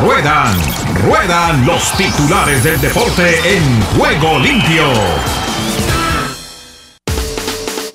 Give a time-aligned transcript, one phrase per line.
[0.00, 0.56] Ruedan,
[1.02, 4.84] ruedan los titulares del deporte en juego limpio.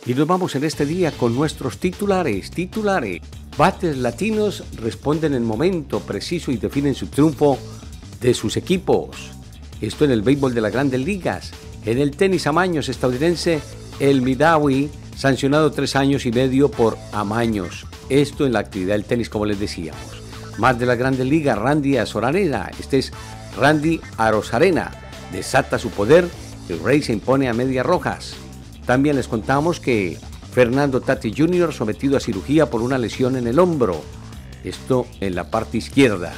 [0.06, 3.22] Y nos vamos en este día con nuestros titulares, titulares.
[3.58, 7.58] Bates latinos responden en momento preciso y definen su triunfo
[8.20, 9.32] de sus equipos.
[9.80, 11.54] Esto en el béisbol de las grandes ligas.
[11.86, 13.62] En el tenis amaños estadounidense,
[14.02, 17.86] el Midawi, sancionado tres años y medio por amaños.
[18.10, 20.24] Esto en la actividad del tenis, como les decíamos.
[20.58, 22.70] Más de la grandes ligas, Randy Azorarena.
[22.80, 23.12] Este es
[23.58, 24.92] Randy Arosarena.
[25.32, 26.28] Desata su poder.
[26.70, 28.36] El Rey se impone a medias rojas.
[28.86, 30.18] También les contamos que
[30.52, 31.74] Fernando Tati Jr.
[31.74, 34.02] sometido a cirugía por una lesión en el hombro.
[34.64, 36.34] Esto en la parte izquierda.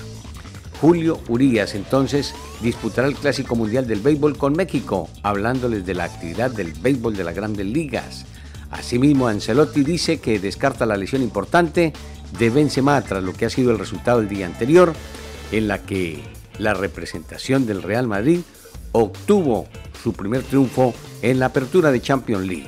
[0.79, 6.51] Julio Urías entonces disputará el Clásico Mundial del Béisbol con México, hablándoles de la actividad
[6.51, 8.25] del béisbol de las grandes ligas.
[8.71, 11.93] Asimismo, Ancelotti dice que descarta la lesión importante
[12.37, 14.93] de Benzema tras lo que ha sido el resultado del día anterior,
[15.51, 16.23] en la que
[16.57, 18.41] la representación del Real Madrid
[18.91, 19.67] obtuvo
[20.01, 22.67] su primer triunfo en la apertura de Champions League.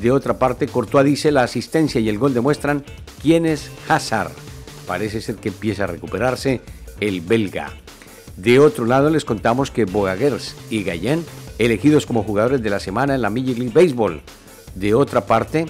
[0.00, 2.84] De otra parte, Courtois dice la asistencia y el gol demuestran
[3.20, 4.30] quién es Hazard.
[4.86, 6.60] Parece ser que empieza a recuperarse
[7.00, 7.72] el belga.
[8.36, 11.24] De otro lado, les contamos que Boagers y Gayen
[11.58, 14.22] elegidos como jugadores de la semana en la Major League Baseball.
[14.74, 15.66] De otra parte,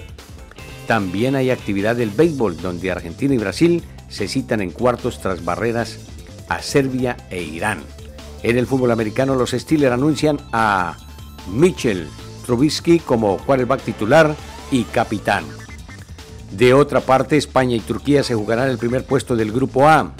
[0.89, 5.99] también hay actividad del béisbol, donde Argentina y Brasil se citan en cuartos tras barreras
[6.47, 7.83] a Serbia e Irán.
[8.41, 10.97] En el fútbol americano, los Steelers anuncian a
[11.53, 12.07] Mitchell
[12.43, 14.35] Trubisky como quarterback titular
[14.71, 15.43] y capitán.
[16.57, 20.13] De otra parte, España y Turquía se jugarán el primer puesto del Grupo A.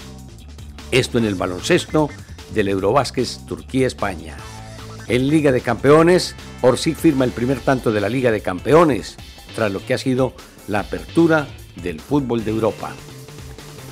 [0.92, 2.10] Esto en el baloncesto
[2.54, 4.38] del Eurobásquet Turquía-España.
[5.08, 9.18] En Liga de Campeones, Orsic firma el primer tanto de la Liga de Campeones,
[9.56, 10.36] tras lo que ha sido
[10.70, 11.48] la apertura
[11.82, 12.94] del fútbol de Europa.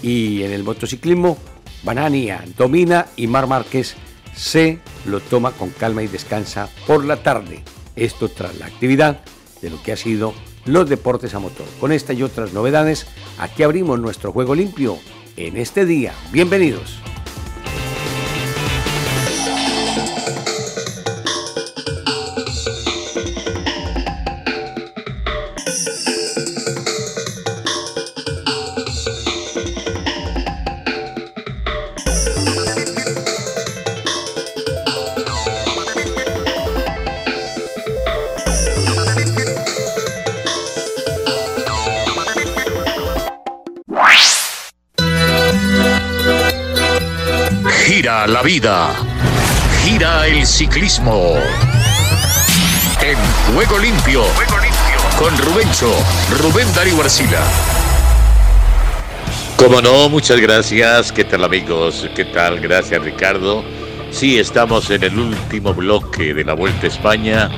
[0.02, 1.38] Y en el motociclismo,
[1.84, 3.96] Banania domina y Mar Márquez
[4.36, 7.64] se lo toma con calma y descansa por la tarde.
[7.96, 9.22] Esto tras la actividad
[9.62, 10.34] de lo que ha sido
[10.66, 11.66] los deportes a motor.
[11.80, 13.08] Con esta y otras novedades,
[13.40, 14.98] aquí abrimos nuestro juego limpio
[15.36, 16.14] en este día.
[16.32, 17.00] Bienvenidos.
[48.26, 48.96] La vida.
[49.84, 51.36] Gira el ciclismo.
[53.02, 53.18] En
[53.54, 54.24] Juego Limpio.
[55.20, 55.92] Con Rubencho,
[56.40, 57.42] Rubén Darío Arcila.
[59.58, 61.12] Como no, muchas gracias.
[61.12, 62.10] ¿Qué tal amigos?
[62.16, 62.60] ¿Qué tal?
[62.60, 63.64] Gracias Ricardo.
[64.10, 67.50] Sí, estamos en el último bloque de la Vuelta a España.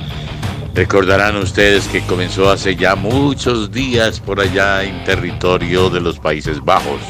[0.75, 6.63] Recordarán ustedes que comenzó hace ya muchos días por allá en territorio de los Países
[6.63, 7.01] Bajos.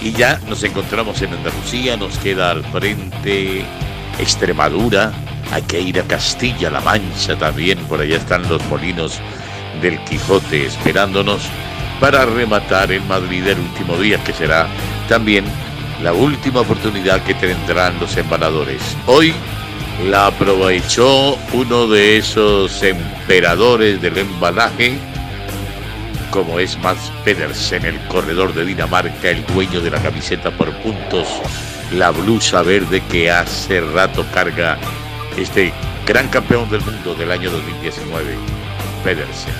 [0.00, 3.64] Y ya nos encontramos en Andalucía, nos queda al frente
[4.18, 5.12] Extremadura,
[5.52, 9.20] hay que ir a Castilla-La Mancha también, por allá están los molinos
[9.80, 11.42] del Quijote esperándonos
[12.00, 14.68] para rematar en Madrid el último día, que será
[15.08, 15.44] también
[16.02, 18.80] la última oportunidad que tendrán los embaladores.
[19.06, 19.34] Hoy
[20.08, 24.96] la aprovechó uno de esos emperadores del embalaje,
[26.30, 31.28] como es Mats Pedersen, el corredor de Dinamarca, el dueño de la camiseta por puntos,
[31.92, 34.78] la blusa verde que hace rato carga
[35.36, 35.72] este
[36.06, 38.34] gran campeón del mundo del año 2019,
[39.04, 39.54] Pedersen.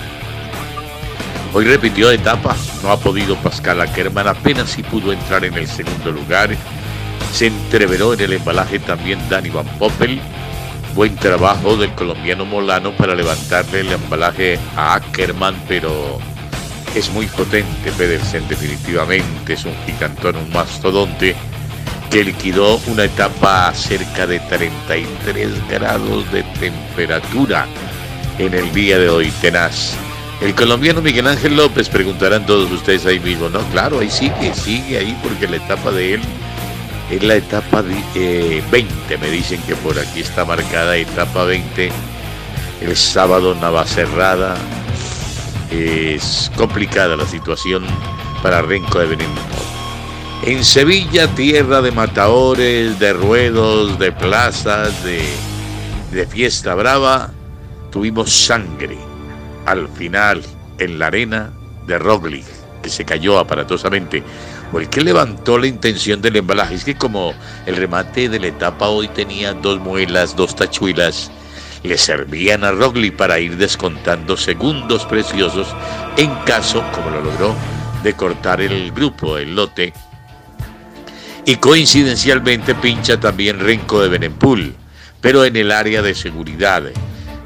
[1.55, 6.13] Hoy repitió etapa, no ha podido Pascal Ackermann, apenas si pudo entrar en el segundo
[6.13, 6.51] lugar.
[7.33, 10.21] Se entreveró en el embalaje también Dani Van Poppel.
[10.95, 16.19] Buen trabajo del colombiano Molano para levantarle el embalaje a Ackerman, pero
[16.95, 21.35] es muy potente Pedersen definitivamente, es un gigantón, un mastodonte
[22.11, 27.67] que liquidó una etapa cerca de 33 grados de temperatura
[28.39, 29.95] en el día de hoy, tenaz.
[30.41, 33.61] El colombiano Miguel Ángel López, preguntarán todos ustedes ahí mismo, ¿no?
[33.73, 36.21] Claro, ahí sigue, sigue ahí porque la etapa de él
[37.11, 41.91] es la etapa de, 20, eh, me dicen que por aquí está marcada etapa 20,
[42.83, 44.57] el sábado Navacerrada,
[45.71, 47.85] es complicada la situación
[48.43, 49.35] para Renco de Benítez.
[50.45, 55.23] En Sevilla, tierra de matadores, de ruedos, de plazas, de,
[56.13, 57.31] de fiesta brava,
[57.91, 58.97] tuvimos sangre
[59.67, 60.43] al final
[60.79, 61.53] en la arena
[61.87, 62.47] de Roglic,
[62.83, 64.23] que se cayó aparatosamente
[64.73, 66.75] o el que levantó la intención del embalaje.
[66.75, 67.35] Es que como
[67.67, 71.31] el remate de la etapa hoy tenía dos muelas, dos tachuelas,
[71.83, 75.69] le servían a Rogli para ir descontando segundos preciosos
[76.17, 77.55] en caso, como lo logró,
[78.03, 79.93] de cortar el grupo, el lote.
[81.45, 84.75] Y coincidencialmente pincha también Renco de Benempul,
[85.21, 86.85] pero en el área de seguridad.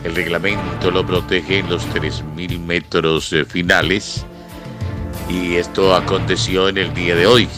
[0.05, 4.26] El reglamento lo protege en los 3.000 metros eh, finales
[5.28, 7.49] y esto aconteció en el día de hoy.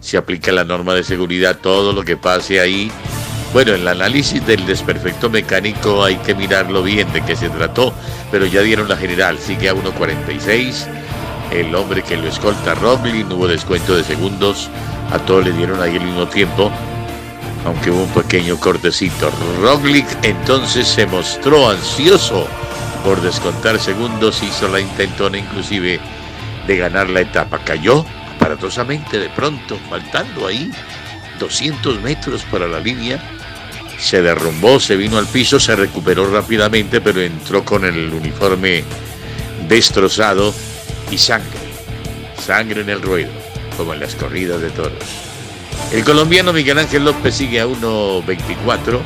[0.00, 2.90] Se aplica la norma de seguridad, todo lo que pase ahí.
[3.54, 7.94] Bueno, el análisis del desperfecto mecánico hay que mirarlo bien de qué se trató,
[8.30, 10.86] pero ya dieron la general, sigue a 1.46.
[11.52, 14.68] El hombre que lo escolta, Roblin, hubo descuento de segundos,
[15.10, 16.70] a todos le dieron ahí el mismo tiempo
[17.64, 19.30] aunque hubo un pequeño cortecito.
[19.60, 22.46] Roglic entonces se mostró ansioso
[23.04, 26.00] por descontar segundos, hizo la intentona inclusive
[26.66, 27.58] de ganar la etapa.
[27.58, 28.04] Cayó
[28.36, 30.70] aparatosamente de pronto, faltando ahí
[31.38, 33.22] 200 metros para la línea.
[33.98, 38.84] Se derrumbó, se vino al piso, se recuperó rápidamente, pero entró con el uniforme
[39.68, 40.54] destrozado
[41.10, 41.58] y sangre.
[42.44, 43.30] Sangre en el ruedo,
[43.76, 44.98] como en las corridas de toros.
[45.92, 49.00] El colombiano Miguel Ángel López sigue a 1.24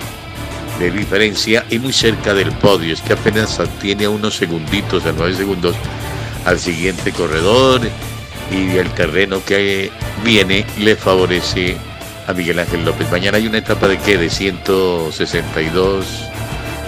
[0.79, 2.95] de diferencia y muy cerca del podio.
[2.95, 5.77] Es que apenas tiene unos segunditos, a 9 segundos,
[6.45, 7.81] al siguiente corredor
[8.51, 9.91] y el terreno que
[10.25, 11.77] viene le favorece
[12.29, 13.11] a Miguel Ángel López.
[13.11, 14.19] Mañana hay una etapa de qué?
[14.19, 16.07] De 162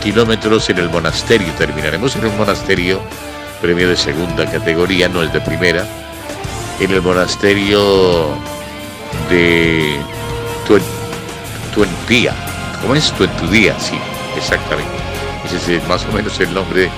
[0.03, 1.49] kilómetros en el monasterio.
[1.55, 3.01] Terminaremos en un monasterio,
[3.63, 5.87] premio de segunda categoría, no es de primera.
[6.79, 8.29] En el monasterio
[9.31, 9.99] de
[11.75, 12.35] Tuentía.
[12.83, 13.11] ¿Cómo es?
[13.13, 13.99] Tuentudía, sí,
[14.37, 14.93] exactamente.
[15.47, 16.91] Ese es más o menos el nombre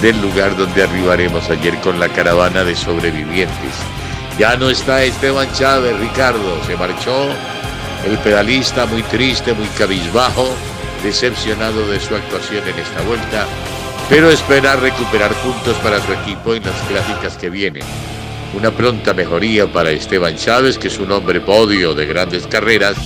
[0.00, 3.74] del lugar donde arribaremos ayer con la caravana de sobrevivientes.
[4.38, 7.28] Ya no está Esteban Chávez, Ricardo, se marchó
[8.06, 10.48] el pedalista muy triste, muy cabizbajo,
[11.02, 13.46] decepcionado de su actuación en esta vuelta,
[14.08, 17.84] pero espera recuperar puntos para su equipo en las clásicas que vienen.
[18.54, 22.96] Una pronta mejoría para Esteban Chávez, que es un hombre podio de grandes carreras.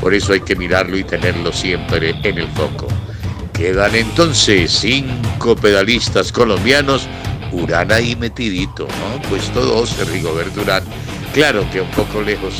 [0.00, 2.88] Por eso hay que mirarlo y tenerlo siempre en el foco.
[3.52, 7.06] Quedan entonces cinco pedalistas colombianos.
[7.52, 9.28] Urán ahí metidito, ¿no?
[9.28, 10.84] Puesto 12, Rigobert Durán.
[11.34, 12.54] Claro que un poco lejos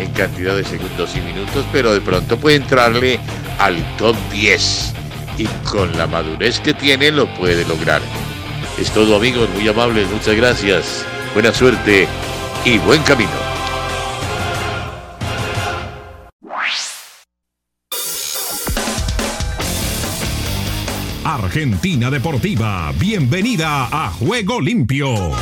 [0.00, 3.20] en cantidad de segundos y minutos, pero de pronto puede entrarle
[3.58, 4.94] al top 10.
[5.38, 8.02] Y con la madurez que tiene lo puede lograr.
[8.78, 11.04] Es todo amigos, muy amables, muchas gracias
[11.34, 12.08] buena suerte
[12.64, 13.30] y buen camino.
[21.24, 25.32] Argentina Deportiva, bienvenida a Juego Limpio.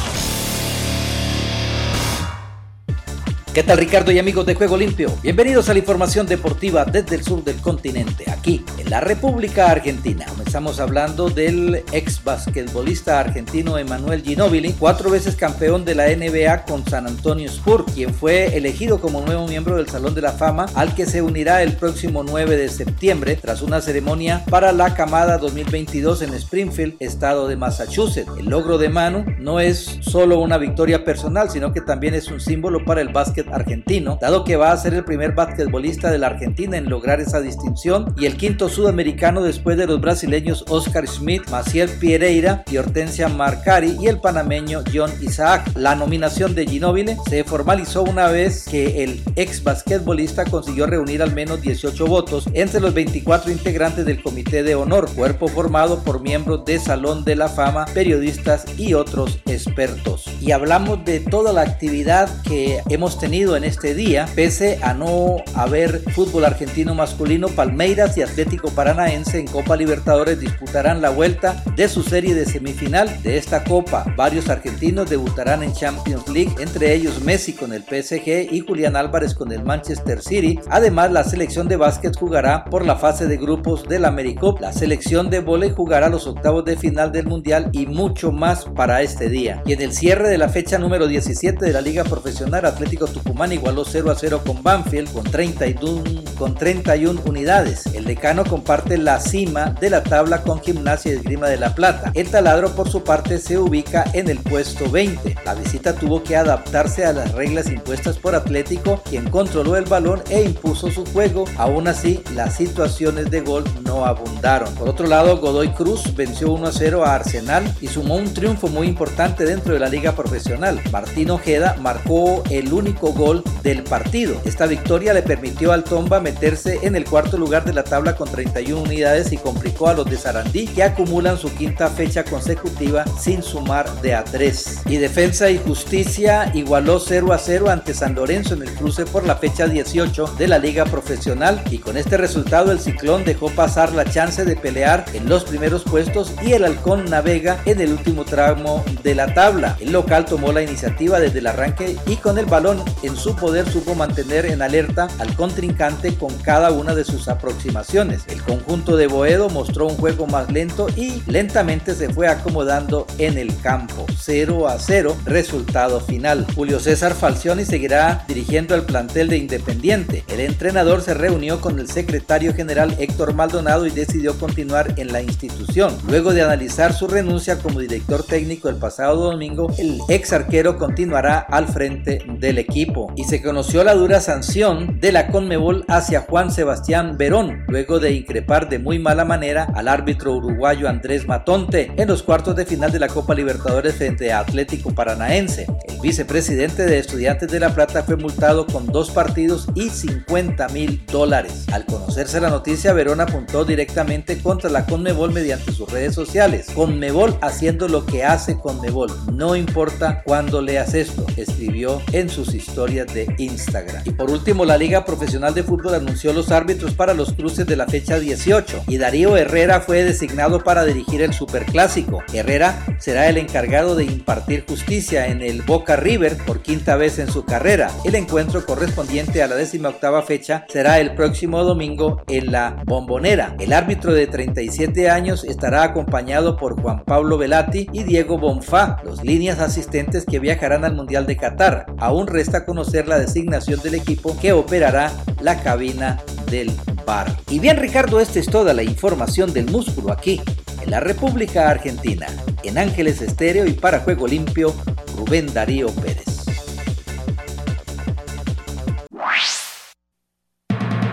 [3.58, 5.12] ¿Qué tal Ricardo y amigos de Juego Limpio?
[5.20, 10.26] Bienvenidos a la información deportiva desde el sur del continente, aquí en la República Argentina.
[10.28, 16.86] Comenzamos hablando del ex basquetbolista argentino Emanuel Ginóbili, cuatro veces campeón de la NBA con
[16.86, 20.94] San Antonio Spurs, quien fue elegido como nuevo miembro del Salón de la Fama, al
[20.94, 26.22] que se unirá el próximo 9 de septiembre tras una ceremonia para la camada 2022
[26.22, 28.30] en Springfield, estado de Massachusetts.
[28.38, 32.40] El logro de Manu no es solo una victoria personal, sino que también es un
[32.40, 36.28] símbolo para el básquet argentino, dado que va a ser el primer basquetbolista de la
[36.28, 41.48] Argentina en lograr esa distinción y el quinto sudamericano después de los brasileños Oscar Schmidt,
[41.50, 45.70] Maciel Pereira y Hortensia Marcari y el panameño John Isaac.
[45.74, 51.34] La nominación de Ginóbili se formalizó una vez que el ex basquetbolista consiguió reunir al
[51.34, 56.64] menos 18 votos entre los 24 integrantes del Comité de Honor, cuerpo formado por miembros
[56.64, 60.26] de Salón de la Fama, periodistas y otros expertos.
[60.40, 65.36] Y hablamos de toda la actividad que hemos tenido en este día, pese a no
[65.54, 71.88] haber fútbol argentino masculino, Palmeiras y Atlético Paranaense en Copa Libertadores disputarán la vuelta de
[71.88, 74.12] su serie de semifinal de esta Copa.
[74.16, 79.34] Varios argentinos debutarán en Champions League, entre ellos Messi con el PSG y Julián Álvarez
[79.34, 80.58] con el Manchester City.
[80.68, 84.60] Además, la selección de básquet jugará por la fase de grupos del AmeriCup.
[84.60, 89.00] La selección de vóley jugará los octavos de final del Mundial y mucho más para
[89.02, 89.62] este día.
[89.64, 93.27] Y en el cierre de la fecha número 17 de la Liga Profesional Atlético Tucumán
[93.52, 96.02] igualó 0 a 0 con Banfield con 31,
[96.38, 97.86] con 31 unidades.
[97.86, 102.10] El decano comparte la cima de la tabla con Gimnasia y Esgrima de la Plata.
[102.14, 105.36] El taladro por su parte se ubica en el puesto 20.
[105.44, 110.22] La visita tuvo que adaptarse a las reglas impuestas por Atlético, quien controló el balón
[110.30, 111.44] e impuso su juego.
[111.56, 114.74] Aún así, las situaciones de gol no abundaron.
[114.74, 118.68] Por otro lado, Godoy Cruz venció 1 a 0 a Arsenal y sumó un triunfo
[118.68, 120.80] muy importante dentro de la liga profesional.
[120.90, 124.40] Martín Ojeda marcó el único gol del partido.
[124.44, 128.30] Esta victoria le permitió al Tomba meterse en el cuarto lugar de la tabla con
[128.30, 133.42] 31 unidades y complicó a los de Sarandí que acumulan su quinta fecha consecutiva sin
[133.42, 134.82] sumar de a 3.
[134.86, 139.26] Y Defensa y Justicia igualó 0 a 0 ante San Lorenzo en el cruce por
[139.26, 143.92] la fecha 18 de la liga profesional y con este resultado el Ciclón dejó pasar
[143.92, 148.24] la chance de pelear en los primeros puestos y el Halcón navega en el último
[148.24, 149.76] tramo de la tabla.
[149.80, 153.70] El local tomó la iniciativa desde el arranque y con el balón en su poder
[153.70, 158.22] supo mantener en alerta al contrincante con cada una de sus aproximaciones.
[158.28, 163.38] El conjunto de Boedo mostró un juego más lento y lentamente se fue acomodando en
[163.38, 164.06] el campo.
[164.20, 166.46] 0 a 0, resultado final.
[166.54, 170.24] Julio César Falcioni seguirá dirigiendo el plantel de Independiente.
[170.28, 175.22] El entrenador se reunió con el secretario general Héctor Maldonado y decidió continuar en la
[175.22, 175.96] institución.
[176.08, 181.38] Luego de analizar su renuncia como director técnico el pasado domingo, el ex arquero continuará
[181.38, 182.87] al frente del equipo.
[183.16, 188.12] Y se conoció la dura sanción de la Conmebol hacia Juan Sebastián Verón, luego de
[188.12, 192.90] increpar de muy mala manera al árbitro uruguayo Andrés Matonte en los cuartos de final
[192.90, 195.66] de la Copa Libertadores frente a Atlético Paranaense.
[195.86, 201.04] El vicepresidente de Estudiantes de La Plata fue multado con dos partidos y 50 mil
[201.06, 201.66] dólares.
[201.72, 206.68] Al conocerse la noticia, Verón apuntó directamente contra la Conmebol mediante sus redes sociales.
[206.74, 209.10] Conmebol haciendo lo que hace Conmebol.
[209.32, 214.02] No importa cuándo leas esto, escribió en sus historias de Instagram.
[214.04, 217.74] Y por último, la Liga Profesional de Fútbol anunció los árbitros para los cruces de
[217.74, 222.22] la fecha 18 y Darío Herrera fue designado para dirigir el Superclásico.
[222.32, 227.28] Herrera será el encargado de impartir justicia en el Boca River por quinta vez en
[227.32, 227.90] su carrera.
[228.04, 233.56] El encuentro correspondiente a la décima octava fecha será el próximo domingo en la Bombonera.
[233.58, 239.24] El árbitro de 37 años estará acompañado por Juan Pablo Velati y Diego Bonfá, los
[239.24, 241.86] líneas asistentes que viajarán al Mundial de Qatar.
[241.98, 245.10] Aún resta conocer la designación del equipo que operará
[245.40, 246.20] la cabina
[246.50, 246.70] del
[247.06, 247.34] bar.
[247.48, 250.42] Y bien Ricardo, esta es toda la información del músculo aquí,
[250.82, 252.26] en la República Argentina.
[252.64, 254.74] En Ángeles Estéreo y para Juego Limpio,
[255.16, 256.26] Rubén Darío Pérez.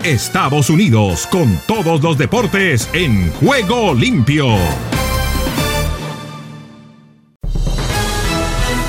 [0.03, 4.57] Estados Unidos con todos los deportes en Juego Limpio.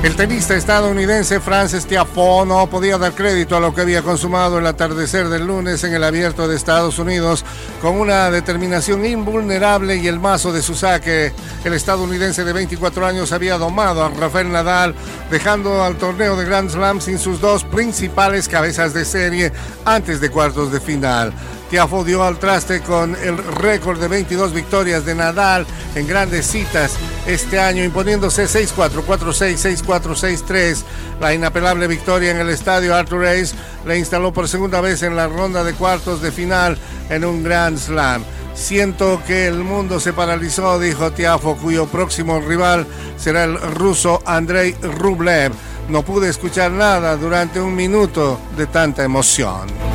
[0.00, 4.66] El tenista estadounidense Francis Tiafoe no podía dar crédito a lo que había consumado el
[4.68, 7.44] atardecer del lunes en el abierto de Estados Unidos
[7.82, 11.32] con una determinación invulnerable y el mazo de su saque.
[11.64, 14.94] El estadounidense de 24 años había domado a Rafael Nadal,
[15.32, 19.52] dejando al torneo de Grand Slam sin sus dos principales cabezas de serie
[19.84, 21.32] antes de cuartos de final.
[21.70, 26.94] Tiafo dio al traste con el récord de 22 victorias de Nadal en grandes citas
[27.26, 30.82] este año, imponiéndose 6-4, 4-6, 6-4, 6-3.
[31.20, 33.54] La inapelable victoria en el estadio Arthur Ace
[33.86, 36.78] le instaló por segunda vez en la ronda de cuartos de final
[37.10, 38.24] en un Grand Slam.
[38.54, 42.86] Siento que el mundo se paralizó, dijo Tiafo, cuyo próximo rival
[43.18, 45.52] será el ruso Andrei Rublev.
[45.88, 49.87] No pude escuchar nada durante un minuto de tanta emoción.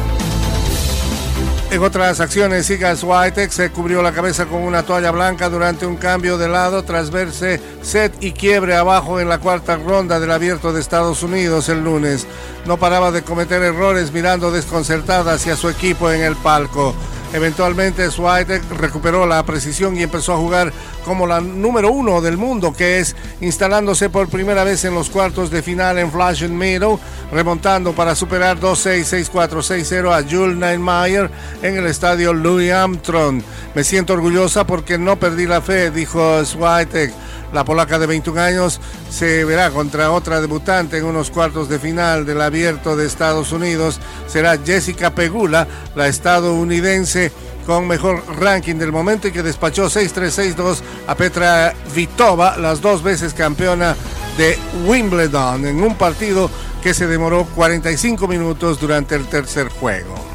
[1.74, 5.96] En otras acciones, Iga Swiatek se cubrió la cabeza con una toalla blanca durante un
[5.96, 10.72] cambio de lado tras verse set y quiebre abajo en la cuarta ronda del Abierto
[10.72, 12.28] de Estados Unidos el lunes.
[12.68, 16.94] No paraba de cometer errores mirando desconcertada hacia su equipo en el palco.
[17.34, 20.72] Eventualmente Swiatek recuperó la precisión y empezó a jugar
[21.04, 25.50] como la número uno del mundo, que es instalándose por primera vez en los cuartos
[25.50, 27.00] de final en Flash Meadow,
[27.32, 31.32] remontando para superar 2-6, 6-4, 6-0 a Jules Neinmayer
[31.64, 33.42] en el estadio Louis Armstrong.
[33.74, 37.12] Me siento orgullosa porque no perdí la fe, dijo Swiatek.
[37.54, 42.26] La polaca de 21 años se verá contra otra debutante en unos cuartos de final
[42.26, 44.00] del abierto de Estados Unidos.
[44.28, 47.23] Será Jessica Pegula, la estadounidense
[47.66, 53.34] con mejor ranking del momento y que despachó 6-3-6-2 a Petra Vitova, las dos veces
[53.34, 53.96] campeona
[54.38, 56.50] de Wimbledon, en un partido
[56.82, 60.33] que se demoró 45 minutos durante el tercer juego.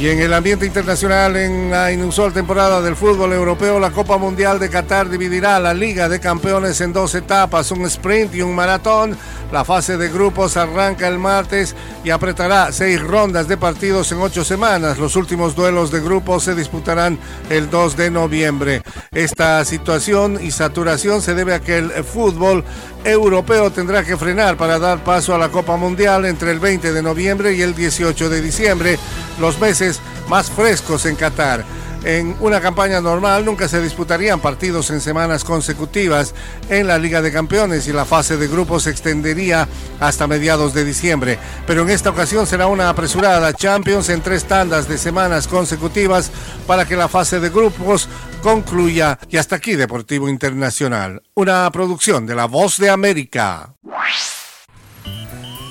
[0.00, 4.60] Y en el ambiente internacional, en la inusual temporada del fútbol europeo, la Copa Mundial
[4.60, 9.18] de Qatar dividirá la Liga de Campeones en dos etapas, un sprint y un maratón.
[9.50, 11.74] La fase de grupos arranca el martes
[12.04, 14.98] y apretará seis rondas de partidos en ocho semanas.
[14.98, 17.18] Los últimos duelos de grupos se disputarán
[17.50, 18.82] el 2 de noviembre.
[19.10, 22.62] Esta situación y saturación se debe a que el fútbol
[23.04, 27.02] europeo tendrá que frenar para dar paso a la Copa Mundial entre el 20 de
[27.02, 28.98] noviembre y el 18 de diciembre,
[29.40, 29.87] los meses
[30.28, 31.64] más frescos en Qatar.
[32.04, 36.32] En una campaña normal nunca se disputarían partidos en semanas consecutivas
[36.68, 39.66] en la Liga de Campeones y la fase de grupos se extendería
[39.98, 41.38] hasta mediados de diciembre.
[41.66, 46.30] Pero en esta ocasión será una apresurada Champions en tres tandas de semanas consecutivas
[46.66, 48.08] para que la fase de grupos
[48.42, 49.18] concluya.
[49.28, 53.74] Y hasta aquí Deportivo Internacional, una producción de La Voz de América.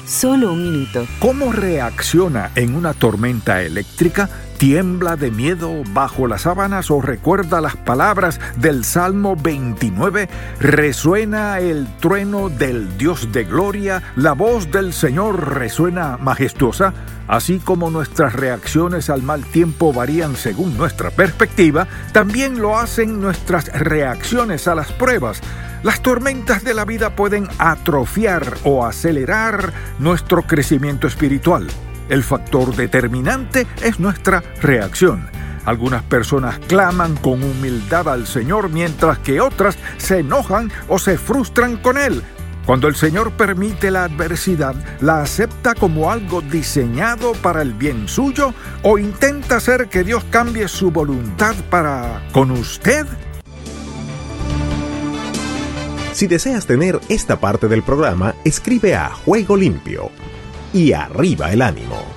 [0.08, 1.06] Solo un minuto.
[1.20, 4.30] ¿Cómo reacciona en una tormenta eléctrica?
[4.58, 10.28] ¿Tiembla de miedo bajo las sábanas o recuerda las palabras del Salmo 29?
[10.60, 14.02] ¿Resuena el trueno del Dios de gloria?
[14.16, 16.96] ¿La voz del Señor resuena majestuosa?
[17.28, 23.68] Así como nuestras reacciones al mal tiempo varían según nuestra perspectiva, también lo hacen nuestras
[23.80, 25.40] reacciones a las pruebas.
[25.84, 31.68] Las tormentas de la vida pueden atrofiar o acelerar nuestro crecimiento espiritual.
[32.10, 35.30] El factor determinante es nuestra reacción.
[35.66, 41.76] Algunas personas claman con humildad al Señor mientras que otras se enojan o se frustran
[41.76, 42.24] con Él.
[42.66, 48.54] Cuando el Señor permite la adversidad, ¿la acepta como algo diseñado para el bien suyo
[48.84, 53.06] o intenta hacer que Dios cambie su voluntad para con usted?
[56.14, 60.12] Si deseas tener esta parte del programa, escribe a Juego Limpio
[60.74, 62.17] y arriba el ánimo.